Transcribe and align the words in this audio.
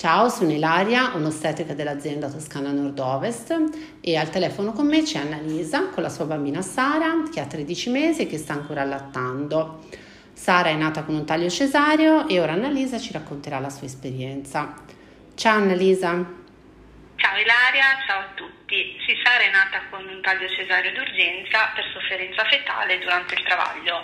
Ciao, 0.00 0.30
sono 0.30 0.50
Ilaria, 0.50 1.10
un'ostetrica 1.12 1.74
dell'azienda 1.74 2.30
Toscana 2.30 2.70
Nord-Ovest 2.70 4.00
e 4.00 4.16
al 4.16 4.30
telefono 4.30 4.72
con 4.72 4.86
me 4.86 5.02
c'è 5.02 5.18
Annalisa 5.18 5.90
con 5.90 6.02
la 6.02 6.08
sua 6.08 6.24
bambina 6.24 6.62
Sara 6.62 7.24
che 7.30 7.38
ha 7.38 7.44
13 7.44 7.90
mesi 7.90 8.22
e 8.22 8.26
che 8.26 8.38
sta 8.38 8.54
ancora 8.54 8.80
allattando. 8.80 9.84
Sara 10.32 10.70
è 10.70 10.74
nata 10.74 11.02
con 11.02 11.16
un 11.16 11.26
taglio 11.26 11.50
cesareo 11.50 12.26
e 12.28 12.40
ora 12.40 12.52
Annalisa 12.52 12.98
ci 12.98 13.12
racconterà 13.12 13.58
la 13.58 13.68
sua 13.68 13.86
esperienza. 13.88 14.74
Ciao 15.34 15.58
Annalisa. 15.58 16.08
Ciao 17.16 17.36
Ilaria, 17.36 17.84
ciao 18.06 18.20
a 18.20 18.28
tutti. 18.34 18.96
Sì, 19.04 19.12
Sara 19.22 19.44
è 19.44 19.50
nata 19.50 19.82
con 19.90 20.00
un 20.08 20.22
taglio 20.22 20.48
cesareo 20.48 20.92
d'urgenza 20.94 21.72
per 21.74 21.84
sofferenza 21.92 22.42
fetale 22.46 22.98
durante 23.00 23.34
il 23.34 23.42
travaglio. 23.42 24.02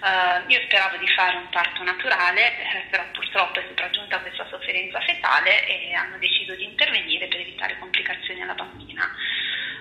Uh, 0.00 0.48
io 0.48 0.58
speravo 0.62 0.96
di 0.96 1.06
fare 1.08 1.36
un 1.36 1.50
parto 1.50 1.82
naturale, 1.82 2.56
eh, 2.56 2.86
però 2.88 3.04
purtroppo 3.12 3.60
è 3.60 3.64
sopraggiunta 3.68 4.18
questa 4.20 4.46
sofferenza 4.48 4.98
fetale 5.00 5.66
e 5.66 5.92
hanno 5.92 6.16
deciso 6.16 6.54
di 6.54 6.64
intervenire 6.64 7.26
per 7.26 7.40
evitare 7.40 7.78
complicazioni 7.78 8.40
alla 8.40 8.54
bambina. 8.54 9.04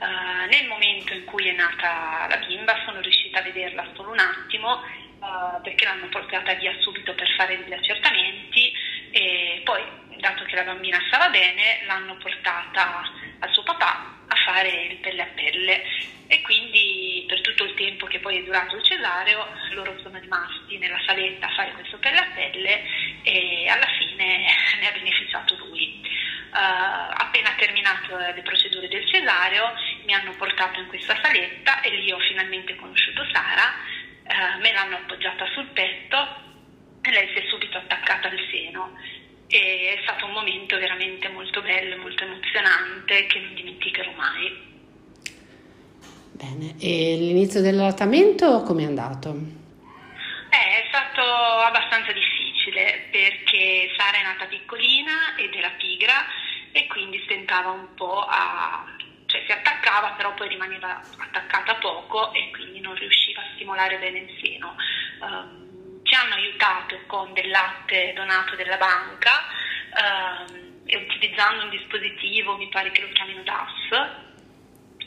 Uh, 0.00 0.48
nel 0.50 0.66
momento 0.66 1.14
in 1.14 1.24
cui 1.26 1.46
è 1.46 1.52
nata 1.52 2.26
la 2.28 2.38
bimba 2.38 2.82
sono 2.84 3.00
riuscita 3.00 3.38
a 3.38 3.42
vederla 3.42 3.86
solo 3.94 4.10
un 4.10 4.18
attimo 4.18 4.82
uh, 5.20 5.60
perché 5.62 5.84
l'hanno 5.84 6.08
portata 6.08 6.54
via 6.54 6.74
subito 6.80 7.14
per 7.14 7.28
fare 7.36 7.58
degli 7.58 7.72
accertamenti 7.72 8.72
e 9.12 9.60
poi, 9.62 9.82
dato 10.16 10.42
che 10.42 10.56
la 10.56 10.64
bambina 10.64 10.98
stava 11.06 11.28
bene, 11.28 11.84
l'hanno 11.86 12.16
portata 12.16 13.02
al 13.38 13.52
suo 13.52 13.62
papà 13.62 14.19
fare 14.50 14.68
il 14.90 14.96
pelle 14.96 15.22
a 15.22 15.28
pelle 15.34 15.82
e 16.26 16.40
quindi 16.42 17.24
per 17.26 17.40
tutto 17.40 17.64
il 17.64 17.74
tempo 17.74 18.06
che 18.06 18.18
poi 18.18 18.38
è 18.38 18.42
durato 18.42 18.76
il 18.76 18.82
cesareo 18.82 19.46
loro 19.72 19.96
sono 20.00 20.18
rimasti 20.18 20.78
nella 20.78 21.00
saletta 21.06 21.46
a 21.46 21.54
fare 21.54 21.72
questo 21.72 21.98
pelle 21.98 22.18
a 22.18 22.28
pelle 22.34 22.82
e 23.22 23.68
alla 23.68 23.86
fine 23.98 24.46
ne 24.80 24.88
ha 24.88 24.92
beneficiato 24.92 25.56
lui. 25.56 26.28
Uh, 26.50 27.14
appena 27.14 27.54
terminato 27.56 28.16
le 28.16 28.42
procedure 28.42 28.88
del 28.88 29.06
cesareo 29.06 29.72
mi 30.04 30.12
hanno 30.12 30.32
portato 30.32 30.80
in 30.80 30.88
questa 30.88 31.16
saletta 31.22 31.80
e 31.80 31.90
lì 31.90 32.10
ho 32.10 32.18
finalmente 32.18 32.74
conosciuto 32.74 33.24
Sara, 33.32 33.72
uh, 34.24 34.60
me 34.60 34.72
l'hanno 34.72 34.96
appoggiata 34.96 35.46
sul 35.52 35.66
petto 35.66 36.48
e 37.02 37.10
lei 37.12 37.28
si 37.28 37.38
è 37.38 37.48
subito 37.48 37.78
attaccata 37.78 38.28
e 39.50 39.96
è 39.98 40.02
stato 40.02 40.26
un 40.26 40.32
momento 40.32 40.78
veramente 40.78 41.28
molto 41.28 41.60
bello, 41.60 41.96
molto 41.96 42.22
emozionante 42.22 43.26
che 43.26 43.40
non 43.40 43.54
dimenticherò 43.54 44.12
mai. 44.12 44.68
Bene, 46.32 46.74
e 46.80 47.16
l'inizio 47.18 47.60
dell'allattamento 47.60 48.62
come 48.62 48.84
è 48.84 48.86
andato? 48.86 49.28
Eh, 50.50 50.82
è 50.82 50.86
stato 50.88 51.20
abbastanza 51.20 52.12
difficile 52.12 53.08
perché 53.10 53.92
Sara 53.96 54.18
è 54.18 54.22
nata 54.22 54.46
piccolina 54.46 55.36
ed 55.36 55.52
era 55.54 55.70
pigra 55.76 56.24
e 56.72 56.86
quindi 56.86 57.20
stentava 57.24 57.70
un 57.70 57.92
po' 57.94 58.24
a... 58.26 58.86
cioè 59.26 59.42
si 59.44 59.52
attaccava 59.52 60.12
però 60.12 60.32
poi 60.34 60.48
rimaneva 60.48 61.02
attaccata 61.18 61.74
poco 61.74 62.32
e 62.32 62.50
quindi 62.52 62.80
non 62.80 62.94
riusciva 62.94 63.42
a 63.42 63.50
stimolare 63.54 63.98
bene 63.98 64.18
il 64.20 64.38
seno. 64.40 64.76
Um, 65.20 65.69
aiutato 66.40 66.98
con 67.06 67.32
del 67.32 67.48
latte 67.48 68.12
donato 68.14 68.56
della 68.56 68.76
banca 68.76 69.44
ehm, 69.94 70.82
e 70.86 70.96
utilizzando 70.96 71.64
un 71.64 71.70
dispositivo, 71.70 72.56
mi 72.56 72.68
pare 72.68 72.90
che 72.90 73.02
lo 73.02 73.08
chiamino 73.12 73.42
DAS, 73.42 74.28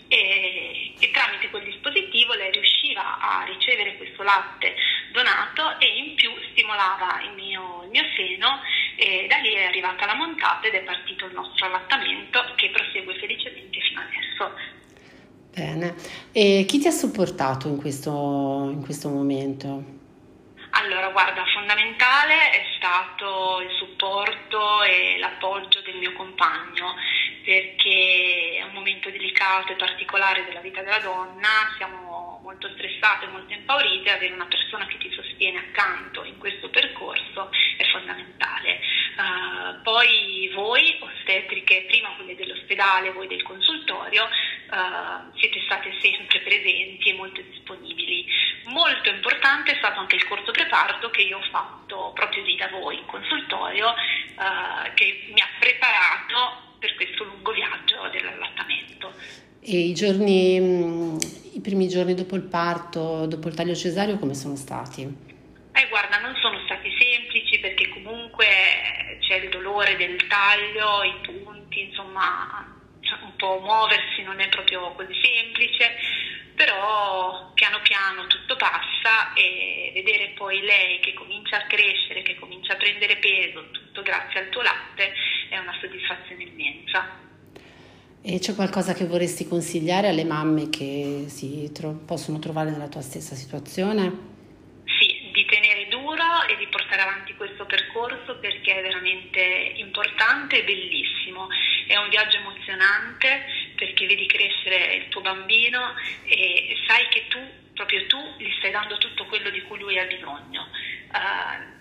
e, 0.07 0.93
e, 0.99 1.11
tramite 1.11 1.49
quel 1.49 1.63
dispositivo 1.63 2.33
lei 2.33 2.51
riusciva 2.51 3.17
a 3.19 3.43
ricevere 3.45 3.97
questo 3.97 4.21
latte 4.21 4.75
donato 5.11 5.79
e 5.79 5.87
in 5.87 6.15
più 6.15 6.29
stimolava 6.51 7.21
il 7.23 7.33
mio, 7.33 7.81
il 7.83 7.89
mio 7.89 8.03
seno 8.15 8.61
e 8.95 9.25
da 9.27 9.37
lì 9.37 9.53
è 9.53 9.65
arrivata 9.65 10.05
la 10.05 10.13
montata 10.13 10.67
ed 10.67 10.73
è 10.73 10.83
partito 10.83 11.25
il 11.25 11.33
nostro 11.33 11.65
allattamento 11.65 12.43
che 12.55 12.69
prosegue 12.69 13.17
felicemente 13.17 13.79
fino 13.79 14.01
adesso. 14.01 14.81
Bene, 15.51 15.95
e 16.31 16.65
chi 16.67 16.79
ti 16.79 16.87
ha 16.87 16.91
supportato 16.91 17.67
in 17.67 17.77
questo, 17.77 18.69
in 18.71 18.81
questo 18.83 19.09
momento? 19.09 20.01
Allora, 20.75 21.09
guarda, 21.09 21.45
fondamentale 21.53 22.49
è 22.49 22.65
stato 22.75 23.61
il 23.61 23.69
supporto 23.77 24.81
e 24.81 25.17
l'appoggio 25.19 25.81
del 25.81 25.97
mio 25.97 26.13
compagno, 26.13 26.95
perché 27.43 28.57
è 28.57 28.63
un 28.63 28.73
momento 28.73 29.11
delicato 29.11 29.71
e 29.71 29.75
particolare 29.75 30.45
della 30.45 30.61
vita 30.61 30.81
della 30.81 30.97
donna, 30.97 31.71
siamo 31.77 32.39
molto 32.41 32.67
stressate, 32.69 33.27
molto 33.27 33.53
impaurite, 33.53 34.11
avere 34.11 34.33
una 34.33 34.47
persona 34.47 34.87
che 34.87 34.97
ti 34.97 35.11
sostiene 35.13 35.59
accanto 35.59 36.23
in 36.23 36.39
questo 36.39 36.69
percorso 36.69 37.51
è 37.77 37.83
fondamentale. 37.91 38.79
Uh, 39.15 39.81
poi 39.83 40.49
voi, 40.55 40.97
ostetriche, 40.99 41.85
prima 41.87 42.09
quelle 42.15 42.35
dell'ospedale, 42.35 43.11
voi 43.11 43.27
del 43.27 43.43
consultorio, 43.43 44.23
uh, 44.23 45.37
siete 45.37 45.61
state 45.65 45.95
sempre 46.01 46.39
presenti 46.39 47.09
e 47.09 47.13
molto 47.13 47.41
anche 50.13 50.15
il 50.15 50.25
corso 50.27 50.51
preparto 50.51 51.09
che 51.09 51.21
io 51.23 51.37
ho 51.37 51.43
fatto 51.49 52.11
proprio 52.13 52.43
lì 52.43 52.55
da 52.55 52.69
voi 52.69 52.97
in 52.97 53.05
consultorio, 53.05 53.89
uh, 53.89 54.93
che 54.93 55.27
mi 55.33 55.41
ha 55.41 55.47
preparato 55.59 56.77
per 56.79 56.95
questo 56.95 57.23
lungo 57.23 57.51
viaggio 57.51 58.07
dell'allattamento. 58.11 59.13
E 59.59 59.77
i 59.77 59.93
giorni, 59.93 60.59
mm, 60.59 61.17
i 61.53 61.61
primi 61.61 61.87
giorni 61.87 62.13
dopo 62.13 62.35
il 62.35 62.43
parto, 62.43 63.25
dopo 63.25 63.47
il 63.47 63.55
taglio 63.55 63.75
cesareo, 63.75 64.19
come 64.19 64.33
sono 64.33 64.55
stati? 64.55 65.01
Eh, 65.01 65.87
guarda, 65.89 66.19
non 66.19 66.35
sono 66.39 66.59
stati 66.65 66.89
semplici 66.99 67.59
perché 67.59 67.89
comunque 67.89 68.45
c'è 69.19 69.35
il 69.35 69.49
dolore 69.49 69.95
del 69.95 70.27
taglio, 70.27 71.03
i 71.03 71.15
punti, 71.23 71.81
insomma, 71.81 72.69
un 73.23 73.35
po' 73.37 73.59
muoversi 73.59 74.21
non 74.23 74.39
è 74.39 74.49
proprio 74.49 74.91
così 74.93 75.13
semplice 75.21 75.95
però 76.55 77.51
piano 77.53 77.79
piano 77.81 78.27
tutto 78.27 78.55
passa 78.55 79.33
e 79.33 79.91
vedere 79.93 80.33
poi 80.35 80.61
lei 80.61 80.99
che 80.99 81.13
comincia 81.13 81.57
a 81.57 81.67
crescere, 81.67 82.21
che 82.21 82.35
comincia 82.35 82.73
a 82.73 82.77
prendere 82.77 83.17
peso, 83.17 83.69
tutto 83.71 84.01
grazie 84.01 84.41
al 84.41 84.49
tuo 84.49 84.61
latte, 84.61 85.13
è 85.49 85.57
una 85.57 85.75
soddisfazione 85.79 86.43
immensa. 86.43 87.21
E 88.25 88.39
c'è 88.39 88.55
qualcosa 88.55 88.93
che 88.93 89.05
vorresti 89.05 89.47
consigliare 89.47 90.07
alle 90.07 90.23
mamme 90.23 90.69
che 90.69 91.25
si 91.27 91.69
tro- 91.73 91.99
possono 92.05 92.39
trovare 92.39 92.71
nella 92.71 92.87
tua 92.87 93.01
stessa 93.01 93.35
situazione? 93.35 94.31
Sì, 94.85 95.29
di 95.33 95.45
tenere 95.45 95.89
duro 95.89 96.47
e 96.47 96.55
di 96.55 96.67
portare 96.67 97.01
avanti 97.01 97.35
questo 97.35 97.65
percorso 97.65 98.37
perché 98.37 98.79
è 98.79 98.81
veramente 98.81 99.73
importante 99.75 100.59
e 100.59 100.63
bellissimo. 100.63 101.47
È 101.85 101.97
un 101.97 102.07
viaggio 102.07 102.37
emozionante 102.37 103.43
perché 103.75 104.05
vedi 104.05 104.25
crescere 104.25 104.95
il 104.95 105.09
tuo 105.09 105.21
bambino 105.21 105.93
e 106.25 106.77
sai 106.87 107.07
che 107.09 107.27
tu, 107.27 107.39
proprio 107.73 108.05
tu, 108.07 108.19
gli 108.37 108.51
stai 108.57 108.71
dando 108.71 108.97
tutto 108.97 109.25
quello 109.25 109.49
di 109.49 109.61
cui 109.63 109.79
lui 109.79 109.99
ha 109.99 110.05
bisogno. 110.05 110.67
Uh, 111.11 111.73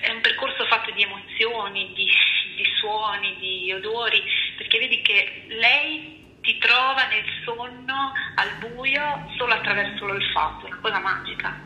è, 0.00 0.10
un 0.10 0.20
percorso 0.20 0.64
fatto 0.66 0.90
di 0.92 1.02
emozioni, 1.02 1.92
di, 1.94 2.08
di 2.56 2.64
suoni, 2.78 3.36
di 3.38 3.72
odori, 3.72 4.22
perché 4.56 4.78
vedi 4.78 5.02
che 5.02 5.44
lei 5.48 6.18
ti 6.48 6.56
trova 6.56 7.06
nel 7.08 7.24
sonno 7.44 8.12
al 8.36 8.54
buio 8.58 9.30
solo 9.36 9.52
attraverso 9.52 10.06
l'olfatto, 10.06 10.66
una 10.66 10.78
cosa 10.80 10.98
magica, 10.98 11.60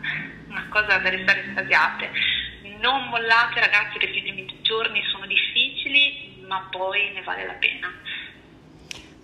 una 0.48 0.66
cosa 0.70 0.98
da 0.98 1.08
restare 1.08 1.44
estasiate. 1.46 2.10
Non 2.80 3.08
mollate 3.08 3.60
ragazzi 3.60 3.98
perché 3.98 4.18
i 4.18 4.22
primi 4.22 4.58
giorni 4.62 5.04
sono 5.10 5.26
difficili, 5.26 6.42
ma 6.46 6.66
poi 6.70 7.12
ne 7.12 7.22
vale 7.22 7.46
la 7.46 7.52
pena. 7.54 7.94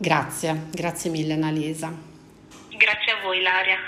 Grazie, 0.00 0.66
grazie 0.70 1.10
mille 1.10 1.32
Annalisa. 1.32 1.92
Grazie 2.70 3.12
a 3.12 3.22
voi 3.24 3.42
Laria. 3.42 3.78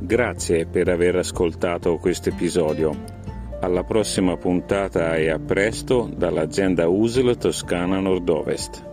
Grazie 0.00 0.66
per 0.66 0.88
aver 0.88 1.16
ascoltato 1.16 1.96
questo 1.96 2.28
episodio. 2.28 3.16
Alla 3.60 3.82
prossima 3.82 4.36
puntata 4.36 5.16
e 5.16 5.28
a 5.28 5.40
presto 5.40 6.08
dall'azienda 6.14 6.86
USL 6.86 7.36
Toscana 7.36 7.98
Nord-Ovest. 7.98 8.87